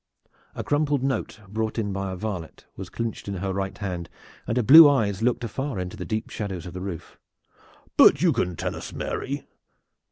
A 0.55 0.63
crumpled 0.63 1.03
note 1.03 1.41
brought 1.47 1.77
in 1.77 1.93
by 1.93 2.11
a 2.11 2.15
varlet 2.15 2.65
was 2.75 2.89
clinched 2.89 3.27
in 3.27 3.35
her 3.35 3.53
right 3.53 3.77
hand 3.77 4.09
and 4.47 4.57
her 4.57 4.63
blue 4.63 4.89
eyes 4.89 5.21
looked 5.21 5.43
afar 5.43 5.77
into 5.77 5.95
the 5.95 6.05
deep 6.05 6.31
shadows 6.31 6.65
of 6.65 6.73
the 6.73 6.81
roof. 6.81 7.19
"But 7.97 8.19
you 8.23 8.33
can 8.33 8.55
tell 8.55 8.75
us, 8.75 8.91
Mary?" 8.93 9.45